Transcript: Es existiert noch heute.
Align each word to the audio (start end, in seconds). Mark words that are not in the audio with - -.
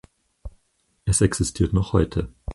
Es 1.05 1.21
existiert 1.21 1.73
noch 1.73 1.93
heute. 1.93 2.33